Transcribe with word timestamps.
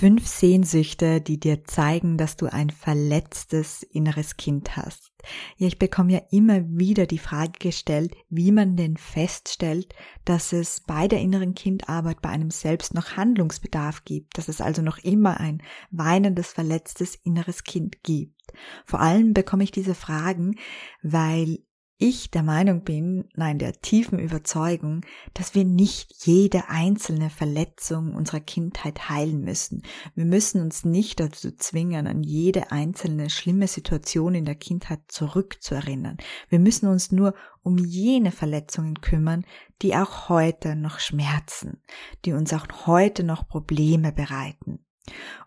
Fünf 0.00 0.26
Sehnsüchte, 0.26 1.20
die 1.20 1.38
dir 1.38 1.64
zeigen, 1.64 2.16
dass 2.16 2.38
du 2.38 2.46
ein 2.50 2.70
verletztes 2.70 3.82
inneres 3.82 4.38
Kind 4.38 4.74
hast. 4.78 5.12
Ja, 5.58 5.66
ich 5.66 5.78
bekomme 5.78 6.10
ja 6.14 6.22
immer 6.30 6.62
wieder 6.66 7.04
die 7.04 7.18
Frage 7.18 7.58
gestellt, 7.58 8.16
wie 8.30 8.50
man 8.50 8.76
denn 8.76 8.96
feststellt, 8.96 9.94
dass 10.24 10.54
es 10.54 10.80
bei 10.80 11.06
der 11.06 11.20
inneren 11.20 11.54
Kindarbeit 11.54 12.22
bei 12.22 12.30
einem 12.30 12.50
selbst 12.50 12.94
noch 12.94 13.18
Handlungsbedarf 13.18 14.06
gibt, 14.06 14.38
dass 14.38 14.48
es 14.48 14.62
also 14.62 14.80
noch 14.80 14.96
immer 14.96 15.38
ein 15.38 15.62
weinendes, 15.90 16.50
verletztes 16.50 17.14
inneres 17.16 17.62
Kind 17.64 18.02
gibt. 18.02 18.54
Vor 18.86 19.00
allem 19.00 19.34
bekomme 19.34 19.64
ich 19.64 19.70
diese 19.70 19.94
Fragen, 19.94 20.54
weil 21.02 21.58
ich 22.00 22.30
der 22.30 22.42
Meinung 22.42 22.82
bin, 22.82 23.28
nein, 23.34 23.58
der 23.58 23.80
tiefen 23.80 24.18
Überzeugung, 24.18 25.02
dass 25.34 25.54
wir 25.54 25.66
nicht 25.66 26.26
jede 26.26 26.68
einzelne 26.68 27.28
Verletzung 27.28 28.14
unserer 28.14 28.40
Kindheit 28.40 29.10
heilen 29.10 29.42
müssen. 29.42 29.82
Wir 30.14 30.24
müssen 30.24 30.62
uns 30.62 30.84
nicht 30.84 31.20
dazu 31.20 31.50
zwingen, 31.52 32.06
an 32.06 32.22
jede 32.22 32.72
einzelne 32.72 33.28
schlimme 33.28 33.68
Situation 33.68 34.34
in 34.34 34.46
der 34.46 34.54
Kindheit 34.54 35.00
zurückzuerinnern. 35.08 36.16
Wir 36.48 36.58
müssen 36.58 36.88
uns 36.88 37.12
nur 37.12 37.34
um 37.62 37.76
jene 37.76 38.32
Verletzungen 38.32 39.02
kümmern, 39.02 39.44
die 39.82 39.94
auch 39.94 40.30
heute 40.30 40.76
noch 40.76 41.00
schmerzen, 41.00 41.82
die 42.24 42.32
uns 42.32 42.52
auch 42.54 42.66
heute 42.86 43.24
noch 43.24 43.46
Probleme 43.46 44.10
bereiten. 44.10 44.80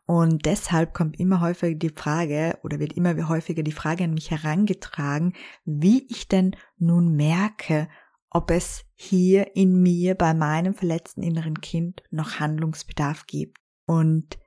Und 0.06 0.46
deshalb 0.46 0.94
kommt 0.94 1.20
immer 1.20 1.40
häufiger 1.40 1.76
die 1.76 1.90
Frage 1.90 2.60
oder 2.64 2.80
wird 2.80 2.94
immer 2.94 3.30
häufiger 3.30 3.64
die 3.64 3.72
Frage 3.72 4.04
an 4.04 4.14
mich 4.14 4.32
herangetragen, 4.32 5.34
wie 5.66 6.06
ich 6.10 6.28
denn 6.28 6.56
nun 6.78 7.16
merke, 7.16 7.88
ob 8.30 8.52
es 8.52 8.86
hier 8.96 9.56
in 9.56 9.82
mir 9.82 10.16
bei 10.16 10.34
meinem 10.34 10.74
verletzten 10.74 11.22
inneren 11.22 11.62
Kind 11.62 12.04
noch 12.10 12.40
Handlungsbedarf 12.40 13.28
gibt. 13.28 13.60
Und 13.86 14.38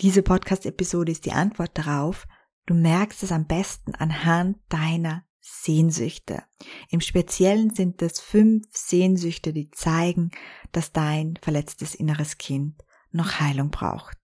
diese 0.00 0.22
Podcast-Episode 0.22 1.12
ist 1.12 1.24
die 1.24 1.32
Antwort 1.32 1.78
darauf. 1.78 2.26
Du 2.66 2.74
merkst 2.74 3.22
es 3.22 3.32
am 3.32 3.46
besten 3.46 3.94
anhand 3.94 4.58
deiner 4.68 5.24
Sehnsüchte. 5.40 6.42
Im 6.90 7.00
Speziellen 7.00 7.72
sind 7.72 8.02
es 8.02 8.20
fünf 8.20 8.66
Sehnsüchte, 8.72 9.52
die 9.52 9.70
zeigen, 9.70 10.32
dass 10.72 10.92
dein 10.92 11.38
verletztes 11.40 11.94
inneres 11.94 12.36
Kind 12.36 12.84
noch 13.12 13.38
Heilung 13.38 13.70
braucht. 13.70 14.18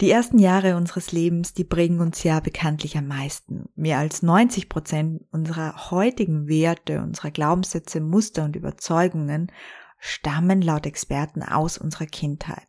Die 0.00 0.10
ersten 0.10 0.40
Jahre 0.40 0.76
unseres 0.76 1.12
Lebens, 1.12 1.54
die 1.54 1.62
bringen 1.62 2.00
uns 2.00 2.24
ja 2.24 2.40
bekanntlich 2.40 2.96
am 2.98 3.06
meisten. 3.06 3.68
Mehr 3.76 3.98
als 3.98 4.22
90 4.22 4.68
Prozent 4.68 5.22
unserer 5.30 5.90
heutigen 5.92 6.48
Werte, 6.48 7.00
unserer 7.00 7.30
Glaubenssätze, 7.30 8.00
Muster 8.00 8.44
und 8.44 8.56
Überzeugungen 8.56 9.52
stammen 9.98 10.62
laut 10.62 10.84
Experten 10.84 11.42
aus 11.42 11.78
unserer 11.78 12.06
Kindheit. 12.06 12.66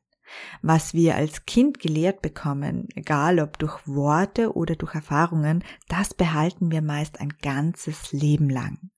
Was 0.62 0.94
wir 0.94 1.16
als 1.16 1.46
Kind 1.46 1.80
gelehrt 1.80 2.22
bekommen, 2.22 2.90
egal 2.96 3.40
ob 3.40 3.58
durch 3.58 3.88
Worte 3.88 4.54
oder 4.56 4.76
durch 4.76 4.94
Erfahrungen, 4.94 5.64
das 5.88 6.14
behalten 6.14 6.72
wir 6.72 6.82
meist 6.82 7.20
ein 7.20 7.34
ganzes 7.42 8.12
Leben 8.12 8.50
lang. 8.50 8.92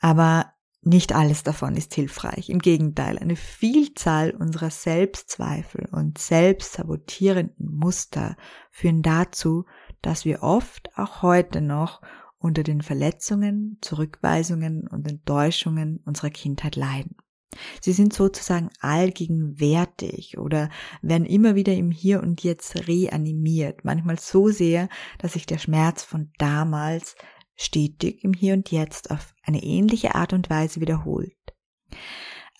Aber 0.00 0.52
nicht 0.86 1.14
alles 1.14 1.42
davon 1.42 1.74
ist 1.74 1.94
hilfreich. 1.94 2.48
Im 2.48 2.60
Gegenteil, 2.60 3.18
eine 3.18 3.34
Vielzahl 3.34 4.30
unserer 4.30 4.70
Selbstzweifel 4.70 5.88
und 5.90 6.18
selbstsabotierenden 6.18 7.76
Muster 7.76 8.36
führen 8.70 9.02
dazu, 9.02 9.64
dass 10.00 10.24
wir 10.24 10.42
oft 10.44 10.96
auch 10.96 11.22
heute 11.22 11.60
noch 11.60 12.02
unter 12.38 12.62
den 12.62 12.82
Verletzungen, 12.82 13.78
Zurückweisungen 13.80 14.86
und 14.86 15.08
Enttäuschungen 15.08 16.00
unserer 16.04 16.30
Kindheit 16.30 16.76
leiden. 16.76 17.16
Sie 17.80 17.92
sind 17.92 18.12
sozusagen 18.12 18.70
allgegenwärtig 18.80 20.38
oder 20.38 20.70
werden 21.02 21.26
immer 21.26 21.54
wieder 21.56 21.74
im 21.74 21.90
Hier 21.90 22.22
und 22.22 22.44
Jetzt 22.44 22.86
reanimiert, 22.86 23.84
manchmal 23.84 24.18
so 24.18 24.50
sehr, 24.50 24.88
dass 25.18 25.32
sich 25.32 25.46
der 25.46 25.58
Schmerz 25.58 26.04
von 26.04 26.30
damals 26.38 27.16
stetig 27.56 28.22
im 28.22 28.32
Hier 28.32 28.54
und 28.54 28.70
Jetzt 28.70 29.10
auf 29.10 29.34
eine 29.42 29.62
ähnliche 29.62 30.14
Art 30.14 30.32
und 30.32 30.50
Weise 30.50 30.80
wiederholt. 30.80 31.34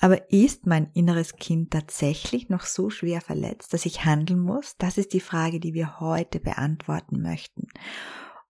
Aber 0.00 0.30
ist 0.30 0.66
mein 0.66 0.90
inneres 0.92 1.36
Kind 1.36 1.70
tatsächlich 1.70 2.48
noch 2.48 2.64
so 2.64 2.90
schwer 2.90 3.20
verletzt, 3.20 3.72
dass 3.72 3.86
ich 3.86 4.04
handeln 4.04 4.40
muss? 4.40 4.76
Das 4.76 4.98
ist 4.98 5.12
die 5.12 5.20
Frage, 5.20 5.58
die 5.58 5.72
wir 5.72 6.00
heute 6.00 6.38
beantworten 6.38 7.22
möchten. 7.22 7.68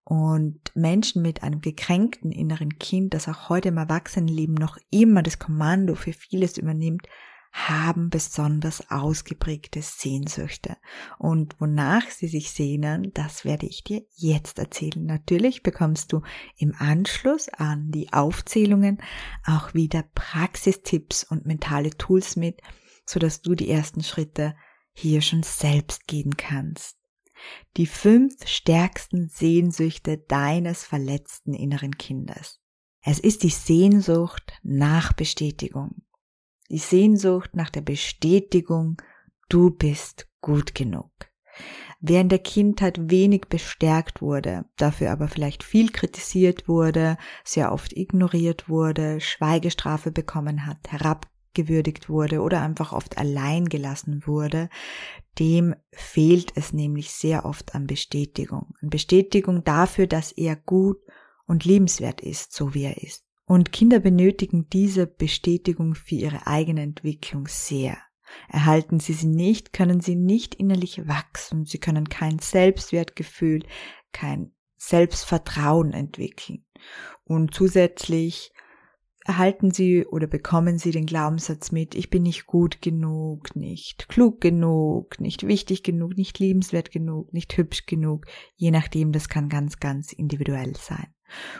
Und 0.02 0.60
Menschen 0.74 1.22
mit 1.22 1.42
einem 1.42 1.60
gekränkten 1.60 2.30
inneren 2.32 2.78
Kind, 2.78 3.14
das 3.14 3.28
auch 3.28 3.48
heute 3.48 3.68
im 3.68 3.76
Erwachsenenleben 3.76 4.54
noch 4.54 4.78
immer 4.90 5.22
das 5.22 5.38
Kommando 5.38 5.94
für 5.94 6.12
vieles 6.12 6.58
übernimmt, 6.58 7.08
haben 7.56 8.10
besonders 8.10 8.90
ausgeprägte 8.90 9.80
Sehnsüchte. 9.80 10.76
Und 11.18 11.58
wonach 11.58 12.06
sie 12.10 12.28
sich 12.28 12.50
sehnen, 12.50 13.12
das 13.14 13.46
werde 13.46 13.64
ich 13.64 13.82
dir 13.82 14.04
jetzt 14.14 14.58
erzählen. 14.58 15.06
Natürlich 15.06 15.62
bekommst 15.62 16.12
du 16.12 16.20
im 16.58 16.74
Anschluss 16.78 17.48
an 17.48 17.90
die 17.90 18.12
Aufzählungen 18.12 18.98
auch 19.42 19.72
wieder 19.72 20.04
Praxistipps 20.14 21.24
und 21.24 21.46
mentale 21.46 21.90
Tools 21.96 22.36
mit, 22.36 22.60
sodass 23.06 23.40
du 23.40 23.54
die 23.54 23.70
ersten 23.70 24.02
Schritte 24.02 24.54
hier 24.92 25.22
schon 25.22 25.42
selbst 25.42 26.06
gehen 26.06 26.36
kannst. 26.36 26.98
Die 27.78 27.86
fünf 27.86 28.34
stärksten 28.46 29.28
Sehnsüchte 29.28 30.18
deines 30.18 30.84
verletzten 30.84 31.54
inneren 31.54 31.96
Kindes. 31.96 32.60
Es 33.00 33.18
ist 33.18 33.44
die 33.44 33.50
Sehnsucht 33.50 34.52
nach 34.62 35.14
Bestätigung 35.14 36.05
die 36.70 36.78
Sehnsucht 36.78 37.50
nach 37.54 37.70
der 37.70 37.82
Bestätigung, 37.82 39.00
du 39.48 39.70
bist 39.70 40.28
gut 40.40 40.74
genug. 40.74 41.10
Wer 42.00 42.20
in 42.20 42.28
der 42.28 42.38
Kindheit 42.38 43.10
wenig 43.10 43.46
bestärkt 43.48 44.20
wurde, 44.20 44.66
dafür 44.76 45.10
aber 45.10 45.28
vielleicht 45.28 45.64
viel 45.64 45.90
kritisiert 45.90 46.68
wurde, 46.68 47.16
sehr 47.44 47.72
oft 47.72 47.96
ignoriert 47.96 48.68
wurde, 48.68 49.20
Schweigestrafe 49.20 50.10
bekommen 50.10 50.66
hat, 50.66 50.92
herabgewürdigt 50.92 52.08
wurde 52.08 52.42
oder 52.42 52.60
einfach 52.60 52.92
oft 52.92 53.16
allein 53.16 53.66
gelassen 53.66 54.22
wurde, 54.26 54.68
dem 55.38 55.74
fehlt 55.92 56.52
es 56.54 56.72
nämlich 56.72 57.12
sehr 57.12 57.44
oft 57.46 57.74
an 57.74 57.86
Bestätigung. 57.86 58.74
An 58.82 58.90
Bestätigung 58.90 59.64
dafür, 59.64 60.06
dass 60.06 60.32
er 60.32 60.56
gut 60.56 60.98
und 61.46 61.64
liebenswert 61.64 62.20
ist, 62.20 62.52
so 62.52 62.74
wie 62.74 62.84
er 62.84 63.02
ist. 63.02 63.25
Und 63.46 63.72
Kinder 63.72 64.00
benötigen 64.00 64.68
diese 64.70 65.06
Bestätigung 65.06 65.94
für 65.94 66.16
ihre 66.16 66.46
eigene 66.46 66.82
Entwicklung 66.82 67.46
sehr. 67.46 67.96
Erhalten 68.48 68.98
sie 68.98 69.12
sie 69.12 69.28
nicht, 69.28 69.72
können 69.72 70.00
sie 70.00 70.16
nicht 70.16 70.56
innerlich 70.56 71.06
wachsen, 71.06 71.64
sie 71.64 71.78
können 71.78 72.08
kein 72.08 72.40
Selbstwertgefühl, 72.40 73.62
kein 74.12 74.52
Selbstvertrauen 74.76 75.92
entwickeln. 75.92 76.64
Und 77.24 77.54
zusätzlich 77.54 78.52
erhalten 79.24 79.70
sie 79.70 80.06
oder 80.06 80.26
bekommen 80.26 80.78
sie 80.78 80.90
den 80.90 81.06
Glaubenssatz 81.06 81.72
mit, 81.72 81.94
ich 81.94 82.10
bin 82.10 82.22
nicht 82.22 82.46
gut 82.46 82.80
genug, 82.82 83.56
nicht 83.56 84.08
klug 84.08 84.40
genug, 84.40 85.20
nicht 85.20 85.46
wichtig 85.46 85.82
genug, 85.82 86.16
nicht 86.16 86.38
liebenswert 86.38 86.90
genug, 86.90 87.32
nicht 87.32 87.56
hübsch 87.56 87.86
genug, 87.86 88.26
je 88.54 88.70
nachdem, 88.70 89.12
das 89.12 89.28
kann 89.28 89.48
ganz, 89.48 89.78
ganz 89.78 90.12
individuell 90.12 90.74
sein. 90.76 91.08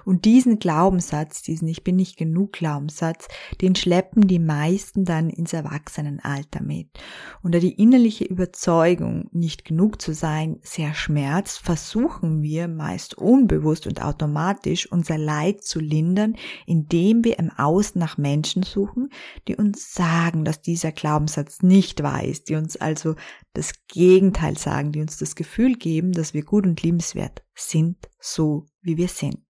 Und 0.05 0.25
diesen 0.25 0.59
Glaubenssatz, 0.59 1.43
diesen 1.43 1.69
Ich 1.69 1.85
bin 1.85 1.97
nicht 1.97 2.17
genug 2.17 2.53
Glaubenssatz, 2.53 3.29
den 3.61 3.75
schleppen 3.75 4.27
die 4.27 4.39
meisten 4.39 5.05
dann 5.05 5.31
ins 5.31 5.53
Erwachsenenalter 5.53 6.63
mit. 6.63 6.89
Und 7.43 7.55
da 7.55 7.59
die 7.59 7.81
innerliche 7.81 8.25
Überzeugung, 8.25 9.29
nicht 9.33 9.65
genug 9.65 10.01
zu 10.01 10.13
sein, 10.13 10.59
sehr 10.63 10.95
schmerzt, 10.95 11.59
versuchen 11.59 12.43
wir 12.43 12.69
meist 12.69 13.19
unbewusst 13.19 13.87
und 13.87 14.03
automatisch 14.03 14.91
unser 14.91 15.19
Leid 15.19 15.63
zu 15.63 15.81
lindern, 15.81 16.37
indem 16.67 17.25
wir 17.25 17.39
im 17.39 17.51
Außen 17.51 17.99
nach 17.99 18.19
Menschen 18.19 18.63
suchen, 18.63 19.11
die 19.49 19.57
uns 19.57 19.93
sagen, 19.93 20.45
dass 20.45 20.61
dieser 20.61 20.93
Glaubenssatz 20.93 21.63
nicht 21.63 22.03
wahr 22.03 22.25
ist, 22.25 22.49
die 22.49 22.55
uns 22.55 22.77
also 22.77 23.15
das 23.53 23.73
Gegenteil 23.89 24.59
sagen, 24.59 24.93
die 24.93 25.01
uns 25.01 25.17
das 25.17 25.35
Gefühl 25.35 25.77
geben, 25.77 26.13
dass 26.13 26.35
wir 26.35 26.45
gut 26.45 26.67
und 26.67 26.83
liebenswert 26.83 27.43
sind, 27.55 27.97
so 28.21 28.67
wie 28.83 28.97
wir 28.97 29.09
sind. 29.09 29.45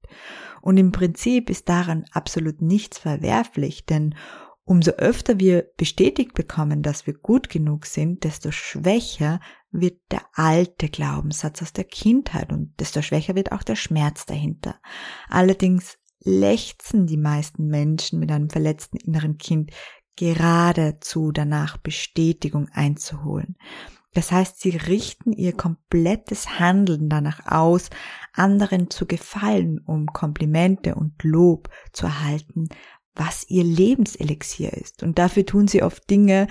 Und 0.63 0.77
im 0.77 0.93
Prinzip 0.93 1.51
ist 1.51 1.69
daran 1.69 2.05
absolut 2.13 2.61
nichts 2.63 2.99
verwerflich, 2.99 3.87
denn 3.87 4.15
Umso 4.69 4.91
öfter 4.91 5.39
wir 5.39 5.65
bestätigt 5.77 6.35
bekommen, 6.35 6.83
dass 6.83 7.07
wir 7.07 7.15
gut 7.15 7.49
genug 7.49 7.87
sind, 7.87 8.25
desto 8.25 8.51
schwächer 8.51 9.39
wird 9.71 10.01
der 10.11 10.23
alte 10.33 10.89
Glaubenssatz 10.89 11.63
aus 11.63 11.73
der 11.73 11.85
Kindheit 11.85 12.53
und 12.53 12.75
desto 12.81 13.01
schwächer 13.01 13.37
wird 13.37 13.53
auch 13.53 13.63
der 13.63 13.77
Schmerz 13.77 14.27
dahinter. 14.27 14.81
Allerdings 15.29 15.99
lechzen 16.19 17.07
die 17.07 17.17
meisten 17.17 17.69
Menschen 17.69 18.19
mit 18.19 18.33
einem 18.33 18.51
verletzten 18.51 18.97
inneren 18.97 19.39
Kind 19.39 19.71
geradezu 20.17 21.31
danach 21.31 21.77
Bestätigung 21.77 22.69
einzuholen. 22.73 23.57
Das 24.17 24.33
heißt, 24.33 24.59
sie 24.59 24.71
richten 24.71 25.31
ihr 25.31 25.53
komplettes 25.53 26.59
Handeln 26.59 27.11
danach 27.11 27.45
aus, 27.53 27.91
anderen 28.33 28.89
zu 28.89 29.05
gefallen, 29.05 29.79
um 29.85 30.07
Komplimente 30.07 30.95
und 30.95 31.23
Lob 31.23 31.69
zu 31.93 32.07
erhalten, 32.07 32.71
was 33.15 33.45
ihr 33.51 33.63
Lebenselixier 33.63 34.73
ist. 34.73 35.03
Und 35.03 35.19
dafür 35.19 35.45
tun 35.45 35.69
sie 35.69 35.83
oft 35.83 36.09
Dinge, 36.09 36.47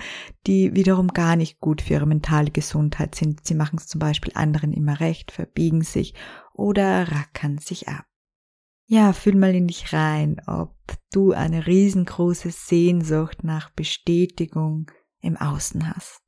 die 0.46 0.76
wiederum 0.76 1.08
gar 1.08 1.34
nicht 1.34 1.58
gut 1.58 1.82
für 1.82 1.94
ihre 1.94 2.06
mentale 2.06 2.52
Gesundheit 2.52 3.16
sind. 3.16 3.44
Sie 3.44 3.56
machen 3.56 3.80
es 3.80 3.88
zum 3.88 3.98
Beispiel 3.98 4.32
anderen 4.36 4.72
immer 4.72 5.00
recht, 5.00 5.32
verbiegen 5.32 5.82
sich 5.82 6.14
oder 6.54 7.10
rackern 7.10 7.58
sich 7.58 7.88
ab. 7.88 8.06
Ja, 8.86 9.12
fühl 9.12 9.34
mal 9.34 9.56
in 9.56 9.66
dich 9.66 9.92
rein, 9.92 10.40
ob 10.46 10.76
du 11.10 11.32
eine 11.32 11.66
riesengroße 11.66 12.52
Sehnsucht 12.52 13.42
nach 13.42 13.70
Bestätigung 13.70 14.88
im 15.20 15.36
Außen 15.36 15.92
hast. 15.92 16.25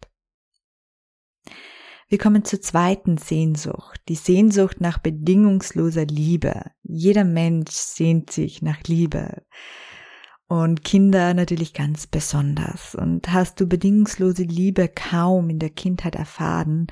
Wir 2.10 2.16
kommen 2.16 2.42
zur 2.42 2.62
zweiten 2.62 3.18
Sehnsucht, 3.18 4.00
die 4.08 4.14
Sehnsucht 4.14 4.80
nach 4.80 4.96
bedingungsloser 4.96 6.06
Liebe. 6.06 6.70
Jeder 6.82 7.24
Mensch 7.24 7.72
sehnt 7.72 8.30
sich 8.30 8.62
nach 8.62 8.82
Liebe. 8.86 9.42
Und 10.46 10.84
Kinder 10.84 11.34
natürlich 11.34 11.74
ganz 11.74 12.06
besonders. 12.06 12.94
Und 12.94 13.30
hast 13.30 13.60
du 13.60 13.66
bedingungslose 13.66 14.44
Liebe 14.44 14.88
kaum 14.88 15.50
in 15.50 15.58
der 15.58 15.68
Kindheit 15.68 16.14
erfahren, 16.14 16.86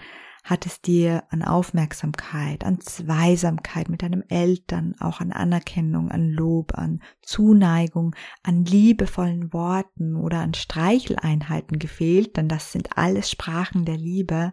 hat 0.46 0.64
es 0.64 0.80
dir 0.80 1.24
an 1.30 1.42
Aufmerksamkeit, 1.42 2.64
an 2.64 2.80
Zweisamkeit 2.80 3.88
mit 3.88 4.02
deinem 4.02 4.22
Eltern, 4.28 4.94
auch 5.00 5.20
an 5.20 5.32
Anerkennung, 5.32 6.08
an 6.12 6.30
Lob, 6.30 6.78
an 6.78 7.00
Zuneigung, 7.20 8.14
an 8.44 8.64
liebevollen 8.64 9.52
Worten 9.52 10.14
oder 10.14 10.38
an 10.38 10.54
Streicheleinheiten 10.54 11.80
gefehlt, 11.80 12.36
denn 12.36 12.48
das 12.48 12.70
sind 12.70 12.96
alles 12.96 13.28
Sprachen 13.28 13.84
der 13.84 13.96
Liebe, 13.96 14.52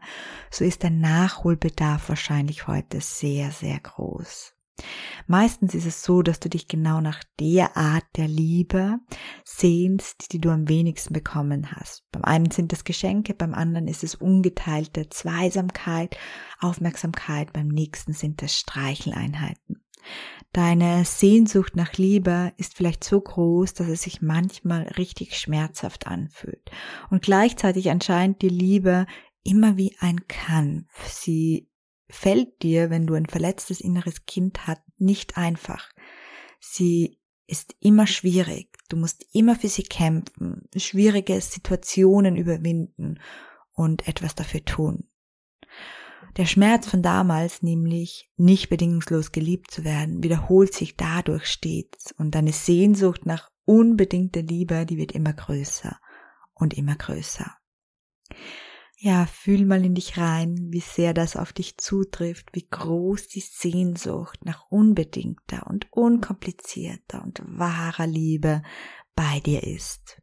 so 0.50 0.66
ist 0.66 0.82
der 0.82 0.90
Nachholbedarf 0.90 2.10
wahrscheinlich 2.10 2.66
heute 2.68 3.00
sehr, 3.00 3.52
sehr 3.52 3.80
groß. 3.80 4.56
Meistens 5.28 5.76
ist 5.76 5.86
es 5.86 6.04
so, 6.04 6.22
dass 6.22 6.40
du 6.40 6.50
dich 6.50 6.68
genau 6.68 7.00
nach 7.00 7.24
der 7.40 7.78
Art 7.78 8.06
der 8.18 8.28
Liebe 8.28 8.98
sehnst, 9.46 10.34
die 10.34 10.42
du 10.42 10.50
am 10.50 10.68
wenigsten 10.68 11.14
bekommen 11.14 11.72
hast. 11.72 12.04
Beim 12.12 12.24
einen 12.24 12.52
sind 12.52 12.74
es 12.74 12.84
Geschenke, 12.84 13.34
beim 13.34 13.54
anderen 13.54 13.88
ist 13.88 14.04
es 14.04 14.16
ungeteilte 14.16 15.10
Zweisamkeit, 15.10 16.18
Aufmerksamkeit, 16.60 17.54
beim 17.54 17.68
nächsten 17.68 18.14
sind 18.14 18.42
es 18.44 18.58
Streicheleinheiten. 18.58 19.84
Deine 20.52 21.06
Sehnsucht 21.06 21.76
nach 21.76 21.94
Liebe 21.94 22.54
ist 22.58 22.76
vielleicht 22.76 23.04
so 23.04 23.22
groß, 23.22 23.74
dass 23.74 23.88
es 23.88 24.02
sich 24.04 24.22
manchmal 24.22 24.84
richtig 24.98 25.38
schmerzhaft 25.38 26.08
anfühlt. 26.08 26.70
Und 27.10 27.22
gleichzeitig 27.22 27.90
anscheinend 27.90 28.42
die 28.42 28.50
Liebe 28.50 29.08
immer 29.44 29.78
wie 29.78 29.96
ein 30.00 30.28
Kampf. 30.28 31.08
Sie 31.08 31.70
fällt 32.14 32.62
dir, 32.62 32.90
wenn 32.90 33.08
du 33.08 33.16
ein 33.16 33.26
verletztes 33.26 33.82
inneres 33.82 34.26
Kind 34.26 34.68
hast, 34.68 34.82
nicht 34.98 35.38
einfach. 35.38 35.90
Sie 36.60 37.20
ist 37.48 37.76
immer 37.80 38.08
schwierig. 38.08 38.70
Du 38.90 38.98
musst 38.98 39.26
immer 39.34 39.56
für 39.56 39.68
sie 39.68 39.84
kämpfen, 39.84 40.70
schwierige 40.76 41.40
Situationen 41.42 42.36
überwinden 42.36 43.20
und 43.74 44.08
etwas 44.08 44.36
dafür 44.36 44.64
tun. 44.64 45.10
Der 46.38 46.46
Schmerz 46.46 46.88
von 46.88 47.04
damals, 47.04 47.62
nämlich 47.62 48.30
nicht 48.38 48.70
bedingungslos 48.70 49.32
geliebt 49.32 49.72
zu 49.72 49.84
werden, 49.84 50.24
wiederholt 50.24 50.74
sich 50.74 50.96
dadurch 50.96 51.46
stets 51.46 52.14
und 52.18 52.34
deine 52.34 52.54
Sehnsucht 52.54 53.26
nach 53.26 53.50
unbedingter 53.66 54.42
Liebe, 54.42 54.86
die 54.86 54.98
wird 54.98 55.12
immer 55.12 55.34
größer 55.34 56.00
und 56.54 56.74
immer 56.74 56.96
größer. 56.96 57.56
Ja, 59.06 59.26
fühl 59.26 59.66
mal 59.66 59.84
in 59.84 59.96
dich 59.96 60.18
rein, 60.18 60.56
wie 60.70 60.80
sehr 60.80 61.14
das 61.14 61.36
auf 61.36 61.52
dich 61.52 61.78
zutrifft, 61.78 62.52
wie 62.54 62.66
groß 62.66 63.28
die 63.28 63.42
Sehnsucht 63.42 64.46
nach 64.46 64.72
unbedingter 64.72 65.68
und 65.68 65.92
unkomplizierter 65.92 67.22
und 67.22 67.42
wahrer 67.46 68.08
Liebe 68.08 68.64
bei 69.14 69.42
dir 69.42 69.64
ist. 69.64 70.22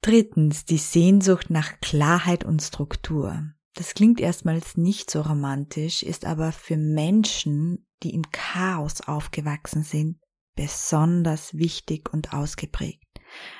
Drittens, 0.00 0.64
die 0.64 0.78
Sehnsucht 0.78 1.50
nach 1.50 1.78
Klarheit 1.80 2.42
und 2.44 2.62
Struktur. 2.62 3.52
Das 3.74 3.92
klingt 3.92 4.18
erstmals 4.18 4.78
nicht 4.78 5.10
so 5.10 5.20
romantisch, 5.20 6.02
ist 6.02 6.24
aber 6.24 6.52
für 6.52 6.78
Menschen, 6.78 7.86
die 8.02 8.14
im 8.14 8.22
Chaos 8.30 9.02
aufgewachsen 9.02 9.82
sind, 9.82 10.22
besonders 10.58 11.54
wichtig 11.54 12.12
und 12.12 12.34
ausgeprägt. 12.34 13.06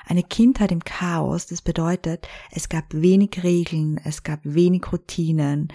Eine 0.05 0.21
Kindheit 0.21 0.69
im 0.73 0.83
Chaos, 0.83 1.47
das 1.47 1.61
bedeutet, 1.61 2.27
es 2.51 2.67
gab 2.67 2.93
wenig 2.93 3.41
Regeln, 3.41 4.01
es 4.03 4.23
gab 4.23 4.41
wenig 4.43 4.91
Routinen, 4.91 5.69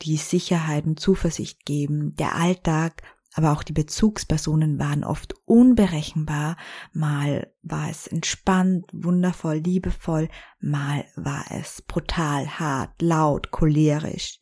die 0.00 0.16
Sicherheit 0.16 0.86
und 0.86 0.98
Zuversicht 0.98 1.66
geben. 1.66 2.16
Der 2.16 2.36
Alltag, 2.36 3.02
aber 3.34 3.52
auch 3.52 3.62
die 3.62 3.74
Bezugspersonen 3.74 4.78
waren 4.78 5.04
oft 5.04 5.34
unberechenbar. 5.44 6.56
Mal 6.94 7.52
war 7.62 7.90
es 7.90 8.06
entspannt, 8.06 8.86
wundervoll, 8.94 9.56
liebevoll, 9.56 10.30
mal 10.60 11.04
war 11.14 11.44
es 11.50 11.82
brutal, 11.82 12.46
hart, 12.58 13.02
laut, 13.02 13.50
cholerisch. 13.50 14.40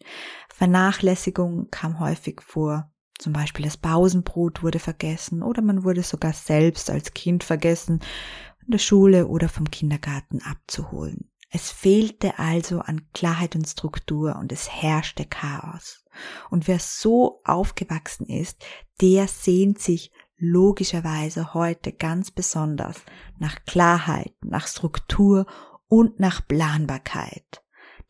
Vernachlässigung 0.54 1.66
kam 1.72 1.98
häufig 1.98 2.42
vor. 2.42 2.92
Zum 3.22 3.32
Beispiel 3.32 3.64
das 3.64 3.76
Pausenbrot 3.76 4.64
wurde 4.64 4.80
vergessen 4.80 5.44
oder 5.44 5.62
man 5.62 5.84
wurde 5.84 6.02
sogar 6.02 6.32
selbst 6.32 6.90
als 6.90 7.14
Kind 7.14 7.44
vergessen 7.44 8.00
von 8.00 8.72
der 8.72 8.78
Schule 8.78 9.28
oder 9.28 9.48
vom 9.48 9.70
Kindergarten 9.70 10.42
abzuholen. 10.42 11.30
Es 11.48 11.70
fehlte 11.70 12.40
also 12.40 12.80
an 12.80 13.06
Klarheit 13.14 13.54
und 13.54 13.69
Struktur 13.69 14.34
und 14.40 14.50
es 14.50 14.69
herrschte 14.69 15.24
Chaos. 15.24 16.04
Und 16.50 16.66
wer 16.66 16.80
so 16.80 17.42
aufgewachsen 17.44 18.26
ist, 18.26 18.64
der 19.00 19.28
sehnt 19.28 19.78
sich 19.78 20.10
logischerweise 20.36 21.54
heute 21.54 21.92
ganz 21.92 22.32
besonders 22.32 23.02
nach 23.38 23.64
Klarheit, 23.66 24.34
nach 24.42 24.66
Struktur 24.66 25.46
und 25.86 26.19
nach 26.19 26.44
Planbarkeit. 26.48 27.62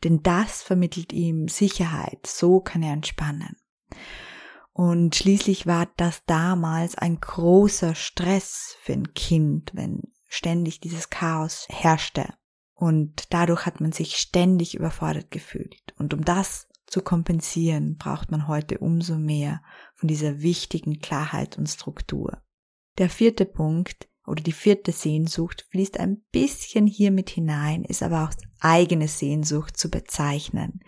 Denn 0.03 0.23
das 0.23 0.63
vermittelt 0.63 1.13
ihm 1.13 1.49
Sicherheit, 1.49 2.25
so 2.25 2.61
kann 2.61 2.81
er 2.81 2.93
entspannen. 2.93 3.57
Und 4.73 5.15
schließlich 5.15 5.67
war 5.67 5.87
das 5.97 6.25
damals 6.25 6.95
ein 6.95 7.19
großer 7.19 7.93
Stress 7.93 8.75
für 8.81 8.93
ein 8.93 9.13
Kind, 9.13 9.71
wenn 9.73 10.01
ständig 10.27 10.79
dieses 10.79 11.11
Chaos 11.11 11.67
herrschte. 11.69 12.33
Und 12.73 13.31
dadurch 13.31 13.67
hat 13.67 13.81
man 13.81 13.91
sich 13.91 14.17
ständig 14.17 14.75
überfordert 14.75 15.29
gefühlt. 15.29 15.93
Und 15.97 16.13
um 16.13 16.25
das 16.25 16.67
zu 16.87 17.01
kompensieren, 17.01 17.97
braucht 17.97 18.31
man 18.31 18.47
heute 18.47 18.79
umso 18.79 19.15
mehr 19.15 19.61
von 19.95 20.07
dieser 20.07 20.41
wichtigen 20.41 20.99
Klarheit 20.99 21.57
und 21.57 21.67
Struktur. 21.67 22.41
Der 22.97 23.09
vierte 23.09 23.45
Punkt 23.45 24.07
oder 24.25 24.41
die 24.41 24.51
vierte 24.51 24.91
Sehnsucht 24.91 25.65
fließt 25.69 25.99
ein 25.99 26.21
bisschen 26.31 26.87
hier 26.87 27.11
mit 27.11 27.29
hinein, 27.29 27.83
ist 27.83 28.03
aber 28.03 28.23
auch 28.23 28.33
eigene 28.59 29.07
Sehnsucht 29.07 29.77
zu 29.77 29.89
bezeichnen, 29.89 30.81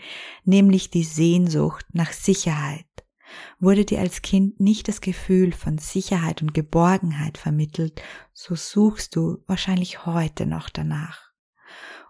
nämlich 0.43 0.89
die 0.89 1.03
Sehnsucht 1.03 1.85
nach 1.91 2.13
Sicherheit, 2.13 2.84
Wurde 3.59 3.85
dir 3.85 3.99
als 3.99 4.21
Kind 4.21 4.59
nicht 4.59 4.87
das 4.87 5.01
Gefühl 5.01 5.51
von 5.51 5.77
Sicherheit 5.77 6.41
und 6.41 6.53
Geborgenheit 6.53 7.37
vermittelt, 7.37 8.01
so 8.33 8.55
suchst 8.55 9.15
du 9.15 9.43
wahrscheinlich 9.47 10.05
heute 10.05 10.45
noch 10.45 10.69
danach. 10.69 11.31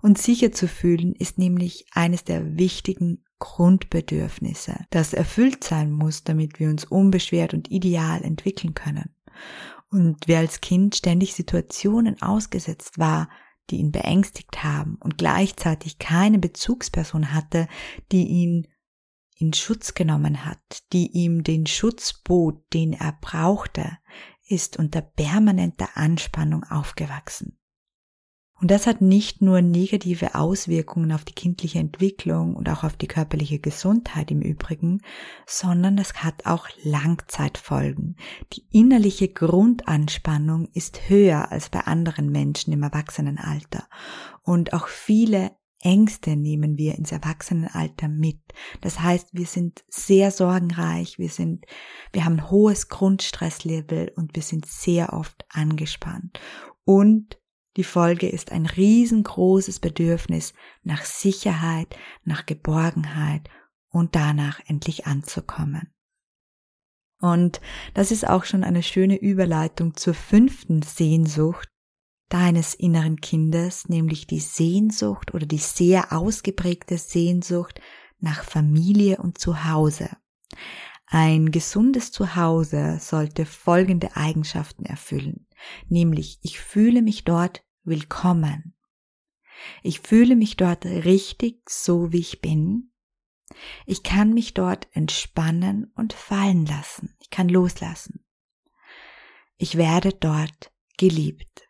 Und 0.02 0.18
sicher 0.18 0.52
zu 0.52 0.68
fühlen 0.68 1.14
ist 1.14 1.38
nämlich 1.38 1.88
eines 1.92 2.24
der 2.24 2.58
wichtigen 2.58 3.24
Grundbedürfnisse, 3.40 4.86
das 4.90 5.14
erfüllt 5.14 5.64
sein 5.64 5.92
muss, 5.92 6.24
damit 6.24 6.60
wir 6.60 6.70
uns 6.70 6.86
unbeschwert 6.86 7.54
und 7.54 7.70
ideal 7.70 8.24
entwickeln 8.24 8.74
können. 8.74 9.16
Und 9.90 10.28
wer 10.28 10.40
als 10.40 10.62
Kind 10.62 10.96
ständig 10.96 11.34
Situationen 11.34 12.22
ausgesetzt 12.22 12.98
war, 12.98 13.30
die 13.70 13.78
ihn 13.78 13.92
beängstigt 13.92 14.64
haben 14.64 14.96
und 15.00 15.18
gleichzeitig 15.18 15.98
keine 15.98 16.40
Bezugsperson 16.40 17.34
hatte, 17.34 17.68
die 18.12 18.28
ihn 18.28 18.68
in 19.36 19.54
Schutz 19.54 19.94
genommen 19.94 20.46
hat, 20.46 20.84
die 20.94 21.12
ihm 21.12 21.44
den 21.44 21.66
Schutz 21.68 22.14
bot, 22.14 22.62
den 22.74 22.94
er 22.94 23.18
brauchte, 23.20 23.98
ist 24.48 24.78
unter 24.78 25.02
permanenter 25.02 25.90
Anspannung 25.96 26.64
aufgewachsen. 26.64 27.58
Und 28.62 28.72
das 28.72 28.88
hat 28.88 29.02
nicht 29.02 29.42
nur 29.42 29.62
negative 29.62 30.34
Auswirkungen 30.34 31.12
auf 31.12 31.26
die 31.26 31.34
kindliche 31.34 31.80
Entwicklung 31.80 32.56
und 32.56 32.70
auch 32.70 32.86
auf 32.86 32.96
die 32.96 33.08
körperliche 33.08 33.60
Gesundheit 33.60 34.32
im 34.32 34.42
Übrigen, 34.42 35.02
sondern 35.46 35.98
es 35.98 36.14
hat 36.24 36.46
auch 36.46 36.70
Langzeitfolgen. 36.82 38.16
Die 38.54 38.66
innerliche 38.72 39.28
Grundanspannung 39.28 40.70
ist 40.74 41.10
höher 41.10 41.52
als 41.52 41.70
bei 41.70 41.82
anderen 41.82 42.32
Menschen 42.32 42.72
im 42.72 42.84
Erwachsenenalter. 42.84 43.90
Und 44.42 44.72
auch 44.72 44.88
viele 44.88 45.52
Ängste 45.86 46.36
nehmen 46.36 46.78
wir 46.78 46.96
ins 46.96 47.12
Erwachsenenalter 47.12 48.08
mit. 48.08 48.42
Das 48.82 49.00
heißt, 49.00 49.30
wir 49.34 49.46
sind 49.46 49.86
sehr 49.88 50.32
sorgenreich, 50.32 51.20
wir 51.20 51.30
sind, 51.30 51.66
wir 52.12 52.26
haben 52.26 52.40
ein 52.40 52.50
hohes 52.50 52.90
Grundstresslevel 52.90 54.12
und 54.16 54.36
wir 54.36 54.42
sind 54.42 54.66
sehr 54.66 55.14
oft 55.14 55.46
angespannt. 55.50 56.40
Und 56.86 57.40
die 57.78 57.84
Folge 57.84 58.28
ist 58.28 58.52
ein 58.52 58.66
riesengroßes 58.66 59.80
Bedürfnis 59.80 60.54
nach 60.84 61.06
Sicherheit, 61.06 61.96
nach 62.24 62.46
Geborgenheit 62.46 63.50
und 63.90 64.16
danach 64.16 64.60
endlich 64.66 65.06
anzukommen. 65.06 65.94
Und 67.20 67.62
das 67.94 68.12
ist 68.12 68.28
auch 68.28 68.46
schon 68.46 68.64
eine 68.64 68.82
schöne 68.82 69.18
Überleitung 69.18 69.96
zur 69.96 70.14
fünften 70.14 70.82
Sehnsucht 70.82 71.70
deines 72.30 72.74
inneren 72.74 73.22
Kindes, 73.22 73.88
nämlich 73.88 74.28
die 74.28 74.40
Sehnsucht 74.40 75.34
oder 75.34 75.46
die 75.46 75.60
sehr 75.60 76.12
ausgeprägte 76.12 76.98
Sehnsucht 76.98 77.80
nach 78.20 78.44
Familie 78.44 79.18
und 79.18 79.38
Zuhause. 79.38 80.10
Ein 81.08 81.52
gesundes 81.52 82.12
Zuhause 82.12 82.98
sollte 83.00 83.46
folgende 83.46 84.16
Eigenschaften 84.16 84.86
erfüllen, 84.86 85.48
nämlich 85.88 86.40
ich 86.42 86.60
fühle 86.60 87.02
mich 87.02 87.24
dort 87.24 87.64
willkommen. 87.84 88.76
Ich 89.84 90.02
fühle 90.02 90.36
mich 90.36 90.58
dort 90.58 90.86
richtig 90.86 91.70
so, 91.70 92.12
wie 92.12 92.20
ich 92.20 92.42
bin. 92.42 92.92
Ich 93.86 94.04
kann 94.04 94.34
mich 94.34 94.54
dort 94.54 94.88
entspannen 94.94 95.92
und 95.96 96.14
fallen 96.14 96.66
lassen. 96.66 97.16
Ich 97.20 97.30
kann 97.30 97.48
loslassen. 97.48 98.26
Ich 99.58 99.78
werde 99.78 100.12
dort 100.12 100.74
geliebt. 100.98 101.65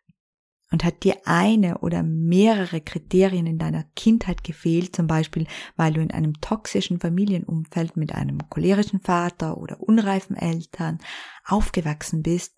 Und 0.72 0.82
hat 0.82 1.04
dir 1.04 1.16
eine 1.26 1.78
oder 1.78 2.02
mehrere 2.02 2.80
Kriterien 2.80 3.46
in 3.46 3.58
deiner 3.58 3.84
Kindheit 3.94 4.42
gefehlt, 4.42 4.96
zum 4.96 5.06
Beispiel 5.06 5.46
weil 5.76 5.92
du 5.92 6.00
in 6.00 6.10
einem 6.10 6.40
toxischen 6.40 6.98
Familienumfeld 6.98 7.96
mit 7.96 8.12
einem 8.12 8.38
cholerischen 8.50 9.00
Vater 9.00 9.58
oder 9.58 9.80
unreifen 9.80 10.34
Eltern 10.36 10.98
aufgewachsen 11.44 12.22
bist, 12.22 12.56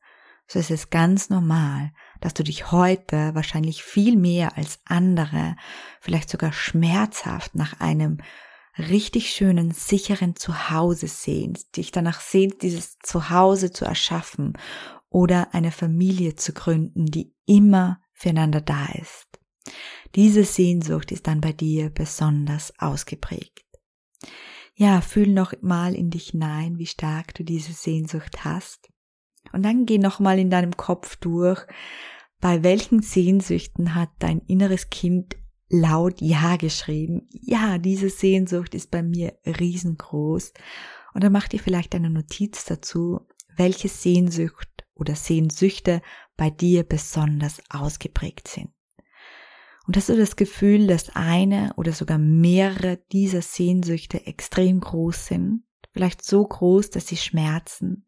so 0.50 0.59
ist 0.59 0.71
es 0.71 0.88
ganz 0.88 1.29
normal, 1.29 1.93
dass 2.23 2.33
du 2.33 2.43
dich 2.43 2.73
heute 2.73 3.35
wahrscheinlich 3.35 3.83
viel 3.83 4.17
mehr 4.17 4.57
als 4.57 4.81
andere, 4.87 5.57
vielleicht 6.00 6.31
sogar 6.31 6.55
schmerzhaft 6.55 7.55
nach 7.55 7.81
einem 7.81 8.19
richtig 8.79 9.31
schönen, 9.31 9.73
sicheren 9.73 10.37
Zuhause 10.37 11.07
sehnst, 11.07 11.77
dich 11.77 11.93
danach 11.93 12.21
sehnst, 12.21 12.62
dieses 12.62 12.99
Zuhause 13.00 13.73
zu 13.73 13.85
erschaffen 13.85 14.55
oder 15.11 15.55
eine 15.55 15.71
Familie 15.71 16.37
zu 16.37 16.53
gründen, 16.53 17.07
die 17.07 17.35
immer 17.47 18.00
füreinander 18.12 18.61
da 18.61 18.87
ist. 19.00 19.27
Diese 20.15 20.45
Sehnsucht 20.45 21.12
ist 21.12 21.27
dann 21.27 21.41
bei 21.41 21.53
dir 21.53 21.91
besonders 21.91 22.73
ausgeprägt. 22.79 23.65
Ja, 24.75 25.00
fühl 25.00 25.29
noch 25.29 25.53
mal 25.61 25.95
in 25.95 26.11
dich 26.11 26.31
hinein, 26.31 26.79
wie 26.79 26.87
stark 26.87 27.35
du 27.35 27.45
diese 27.45 27.73
Sehnsucht 27.73 28.45
hast. 28.45 28.88
Und 29.53 29.65
dann 29.65 29.87
geh 29.87 29.99
noch 29.99 30.21
mal 30.21 30.38
in 30.38 30.50
deinem 30.50 30.77
Kopf 30.77 31.17
durch, 31.17 31.67
bei 32.41 32.62
welchen 32.62 33.03
Sehnsüchten 33.03 33.95
hat 33.95 34.11
dein 34.21 34.41
inneres 34.41 34.91
Kind 34.91 35.37
laut 35.69 36.21
Ja 36.21 36.57
geschrieben. 36.57 37.29
Ja, 37.33 37.79
diese 37.79 38.09
Sehnsucht 38.09 38.75
ist 38.75 38.91
bei 38.91 39.03
mir 39.03 39.37
riesengroß. 39.45 40.53
Und 41.15 41.25
dann 41.25 41.33
mach 41.33 41.49
dir 41.49 41.59
vielleicht 41.59 41.95
eine 41.95 42.11
Notiz 42.11 42.65
dazu, 42.65 43.27
welche 43.57 43.88
Sehnsucht 43.88 44.77
oder 44.99 45.14
Sehnsüchte 45.14 46.02
bei 46.37 46.50
dir 46.50 46.83
besonders 46.83 47.61
ausgeprägt 47.71 48.49
sind. 48.49 48.71
Und 49.87 49.97
hast 49.97 50.11
du 50.11 50.17
das 50.17 50.37
Gefühl, 50.37 50.87
dass 50.87 51.11
eine 51.17 51.73
oder 51.76 51.93
sogar 51.93 52.19
mehrere 52.19 52.99
dieser 53.11 53.40
Sehnsüchte 53.40 54.26
extrem 54.26 54.81
groß 54.81 55.26
sind, 55.26 55.62
vielleicht 55.93 56.23
so 56.23 56.45
groß, 56.45 56.90
dass 56.90 57.07
sie 57.07 57.17
schmerzen, 57.17 58.07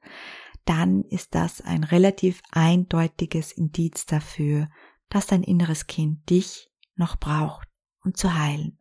dann 0.67 1.05
ist 1.05 1.35
das 1.35 1.63
ein 1.63 1.83
relativ 1.83 2.43
eindeutiges 2.51 3.53
Indiz 3.53 4.05
dafür, 4.05 4.69
dass 5.09 5.27
dein 5.27 5.43
inneres 5.43 5.87
Kind 5.87 6.29
dich 6.29 6.71
noch 6.97 7.17
braucht, 7.17 7.69
um 8.05 8.15
zu 8.15 8.35
heilen. 8.35 8.79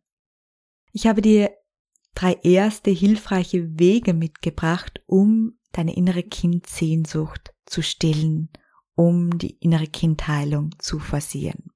Ich 0.92 1.06
habe 1.06 1.22
dir 1.22 1.50
drei 2.14 2.34
erste 2.42 2.90
hilfreiche 2.90 3.78
Wege 3.78 4.12
mitgebracht, 4.12 5.02
um 5.06 5.58
deine 5.72 5.96
innere 5.96 6.22
Kindsehnsucht 6.22 7.54
zu 7.70 7.82
stillen, 7.82 8.48
um 8.94 9.38
die 9.38 9.56
innere 9.60 9.86
Kindheilung 9.86 10.74
zu 10.78 10.98
forcieren. 10.98 11.70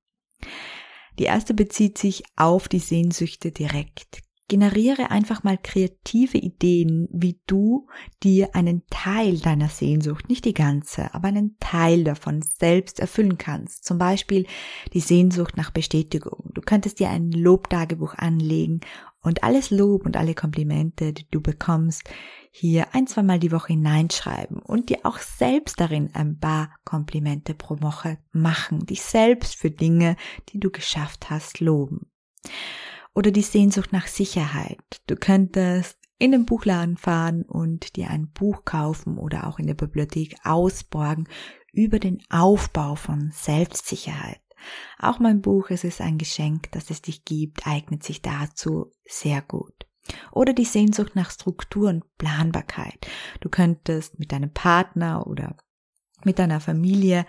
Die 1.19 1.25
erste 1.25 1.55
bezieht 1.55 1.97
sich 1.97 2.25
auf 2.37 2.69
die 2.69 2.81
Sehnsüchte 2.81 3.53
direkt. 3.53 4.23
Generiere 4.47 5.11
einfach 5.11 5.43
mal 5.43 5.57
kreative 5.57 6.37
Ideen, 6.37 7.09
wie 7.11 7.41
du 7.47 7.87
dir 8.23 8.55
einen 8.55 8.83
Teil 8.91 9.39
deiner 9.39 9.71
Sehnsucht, 9.71 10.29
nicht 10.29 10.45
die 10.45 10.53
ganze, 10.53 11.15
aber 11.15 11.29
einen 11.29 11.57
Teil 11.61 12.05
davon 12.05 12.43
selbst 12.43 13.01
erfüllen 13.01 13.39
kannst. 13.39 13.87
Zum 13.87 13.97
Beispiel 13.97 14.47
die 14.93 15.01
Sehnsucht 15.01 15.57
nach 15.57 15.71
Bestätigung. 15.71 16.51
Du 16.53 16.61
könntest 16.61 17.01
dir 17.01 17.09
ein 17.09 17.31
Lobtagebuch 17.31 18.15
anlegen 18.17 18.81
und 19.23 19.43
alles 19.43 19.71
Lob 19.71 20.05
und 20.05 20.19
alle 20.19 20.35
Komplimente, 20.35 21.15
die 21.15 21.27
du 21.31 21.41
bekommst, 21.41 22.03
hier 22.57 22.95
ein, 22.95 23.09
zweimal 23.09 23.41
die 23.41 23.51
Woche 23.51 23.73
hineinschreiben 23.73 24.59
und 24.61 24.89
dir 24.89 25.01
auch 25.03 25.19
selbst 25.19 25.81
darin 25.81 26.11
ein 26.15 26.39
paar 26.39 26.73
Komplimente 26.85 27.53
pro 27.53 27.83
Woche 27.83 28.19
machen, 28.31 28.87
dich 28.87 29.03
selbst 29.03 29.57
für 29.57 29.73
Dinge, 29.73 30.15
die 30.51 30.61
du 30.61 30.71
geschafft 30.71 31.31
hast, 31.31 31.59
loben. 31.59 32.13
Oder 33.13 33.33
die 33.33 33.43
Sehnsucht 33.43 33.93
nach 33.93 34.07
Sicherheit. 34.07 34.79
Du 35.09 35.17
könntest 35.17 35.99
in 36.19 36.31
den 36.31 36.47
Buchladen 36.47 36.97
fahren 36.97 37.43
und 37.43 37.97
dir 37.97 38.09
ein 38.11 38.31
Buch 38.31 38.65
kaufen 38.65 39.19
oder 39.19 39.49
auch 39.49 39.59
in 39.59 39.67
der 39.67 39.75
Bibliothek 39.75 40.37
ausborgen 40.45 41.29
über 41.73 41.99
den 41.99 42.23
Aufbau 42.31 42.95
von 42.95 43.33
Selbstsicherheit. 43.33 44.41
Auch 45.01 45.19
mein 45.19 45.43
Buch, 45.43 45.71
es 45.71 45.83
ist 45.83 46.01
ein 46.01 46.19
Geschenk, 46.19 46.71
das 46.71 46.91
es 46.91 47.03
dich 47.03 47.25
gibt, 47.25 47.67
eignet 47.67 48.05
sich 48.05 48.23
dazu 48.23 48.93
sehr 49.05 49.43
gut. 49.43 49.89
Oder 50.33 50.53
die 50.53 50.65
Sehnsucht 50.65 51.17
nach 51.17 51.31
Struktur 51.31 51.89
und 51.89 52.05
Planbarkeit. 52.19 53.07
Du 53.41 53.49
könntest 53.49 54.19
mit 54.19 54.33
deinem 54.33 54.53
Partner 54.53 55.27
oder 55.27 55.57
mit 56.25 56.39
deiner 56.39 56.61
Familie 56.61 57.27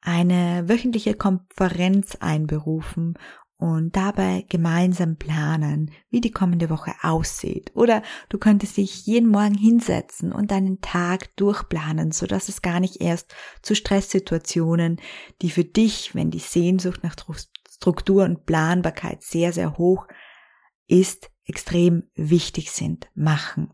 eine 0.00 0.68
wöchentliche 0.68 1.14
Konferenz 1.14 2.16
einberufen 2.16 3.18
und 3.58 3.96
dabei 3.96 4.44
gemeinsam 4.48 5.16
planen, 5.16 5.90
wie 6.10 6.20
die 6.20 6.30
kommende 6.30 6.68
Woche 6.68 6.92
aussieht. 7.02 7.72
Oder 7.74 8.02
du 8.28 8.38
könntest 8.38 8.76
dich 8.76 9.06
jeden 9.06 9.30
Morgen 9.30 9.54
hinsetzen 9.54 10.32
und 10.32 10.50
deinen 10.50 10.80
Tag 10.82 11.34
durchplanen, 11.36 12.12
so 12.12 12.26
dass 12.26 12.48
es 12.48 12.60
gar 12.60 12.80
nicht 12.80 13.00
erst 13.00 13.34
zu 13.62 13.74
Stresssituationen, 13.74 15.00
die 15.40 15.50
für 15.50 15.64
dich, 15.64 16.14
wenn 16.14 16.30
die 16.30 16.38
Sehnsucht 16.38 17.02
nach 17.02 17.16
Struktur 17.68 18.24
und 18.24 18.44
Planbarkeit 18.44 19.22
sehr, 19.22 19.52
sehr 19.52 19.78
hoch 19.78 20.06
ist, 20.86 21.30
extrem 21.46 22.04
wichtig 22.14 22.70
sind, 22.72 23.08
machen. 23.14 23.70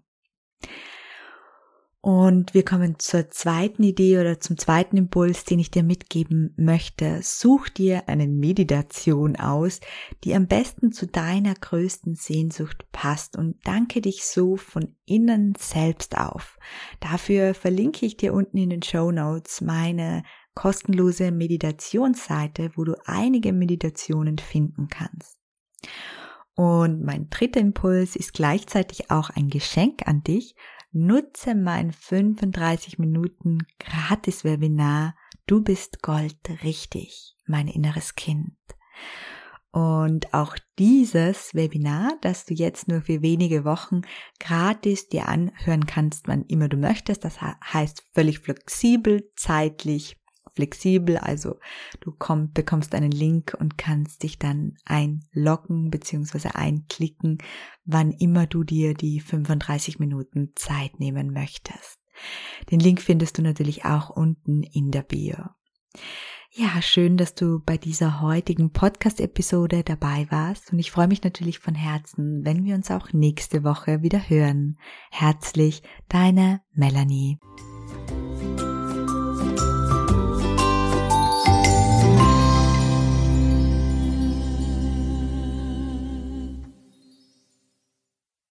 Und 2.05 2.53
wir 2.53 2.65
kommen 2.65 2.99
zur 2.99 3.31
zweiten 3.31 3.85
Idee 3.85 4.19
oder 4.19 4.41
zum 4.41 4.59
zweiten 4.59 4.97
Impuls, 4.97 5.45
den 5.45 5.61
ich 5.61 5.71
dir 5.71 5.85
mitgeben 5.85 6.53
möchte. 6.57 7.21
Such 7.23 7.69
dir 7.69 8.09
eine 8.09 8.27
Meditation 8.27 9.37
aus, 9.37 9.79
die 10.25 10.35
am 10.35 10.49
besten 10.49 10.91
zu 10.91 11.07
deiner 11.07 11.55
größten 11.55 12.17
Sehnsucht 12.17 12.91
passt 12.91 13.37
und 13.37 13.61
danke 13.63 14.01
dich 14.01 14.25
so 14.25 14.57
von 14.57 14.97
innen 15.05 15.55
selbst 15.57 16.19
auf. 16.19 16.59
Dafür 16.99 17.55
verlinke 17.55 18.05
ich 18.05 18.17
dir 18.17 18.35
unten 18.35 18.57
in 18.57 18.71
den 18.71 18.83
Show 18.83 19.13
Notes 19.13 19.61
meine 19.61 20.25
kostenlose 20.57 21.31
Meditationsseite, 21.31 22.73
wo 22.75 22.83
du 22.83 22.97
einige 23.05 23.53
Meditationen 23.53 24.39
finden 24.39 24.89
kannst. 24.89 25.39
Und 26.55 27.03
mein 27.03 27.31
dritter 27.31 27.61
Impuls 27.61 28.17
ist 28.17 28.35
gleichzeitig 28.35 29.11
auch 29.11 29.31
ein 29.31 29.49
Geschenk 29.49 30.07
an 30.07 30.23
dich. 30.23 30.55
Nutze 30.93 31.55
mein 31.55 31.93
35 31.93 32.99
Minuten 32.99 33.67
gratis 33.79 34.45
Webinar 34.45 35.15
Du 35.47 35.63
bist 35.63 36.03
Gold 36.03 36.37
richtig, 36.63 37.37
mein 37.47 37.67
inneres 37.67 38.15
Kind. 38.15 38.57
Und 39.73 40.35
auch 40.35 40.57
dieses 40.79 41.55
Webinar, 41.55 42.13
das 42.21 42.45
du 42.45 42.55
jetzt 42.55 42.89
nur 42.89 43.01
für 43.01 43.23
wenige 43.23 43.65
Wochen 43.65 44.03
gratis 44.39 45.09
dir 45.09 45.29
anhören 45.29 45.87
kannst, 45.87 46.29
wann 46.29 46.45
immer 46.45 46.69
du 46.69 46.77
möchtest, 46.77 47.25
das 47.25 47.41
heißt 47.41 48.05
völlig 48.15 48.39
flexibel, 48.39 49.31
zeitlich 49.35 50.22
flexibel, 50.55 51.17
also 51.17 51.59
du 52.01 52.13
komm, 52.17 52.53
bekommst 52.53 52.95
einen 52.95 53.11
Link 53.11 53.57
und 53.59 53.79
kannst 53.79 54.23
dich 54.23 54.39
dann 54.39 54.75
einloggen 54.85 55.91
bzw. 55.91 56.49
einklicken, 56.55 57.39
wann 57.85 58.11
immer 58.11 58.47
du 58.47 58.65
dir 58.65 58.95
die 58.95 59.21
35 59.21 59.99
Minuten 59.99 60.53
Zeit 60.55 61.01
nehmen 61.01 61.33
möchtest. 61.33 61.99
Den 62.71 62.81
Link 62.81 63.01
findest 63.01 63.39
du 63.39 63.43
natürlich 63.43 63.85
auch 63.85 64.11
unten 64.11 64.63
in 64.63 64.91
der 64.91 65.03
Bio. 65.03 65.37
Ja, 66.55 66.83
schön, 66.83 67.17
dass 67.17 67.35
du 67.35 67.61
bei 67.65 67.79
dieser 67.79 68.21
heutigen 68.21 68.73
Podcast-Episode 68.73 69.85
dabei 69.85 70.27
warst 70.29 70.71
und 70.71 70.79
ich 70.79 70.91
freue 70.91 71.09
mich 71.09 71.25
natürlich 71.25 71.61
von 71.61 71.75
Herzen, 71.75 72.45
wenn 72.45 72.65
wir 72.65 72.75
uns 72.75 72.91
auch 72.91 73.11
nächste 73.15 73.65
Woche 73.65 74.03
wieder 74.03 74.29
hören. 74.29 74.77
Herzlich, 75.11 75.83
deine 76.11 76.61
Melanie. 76.75 77.39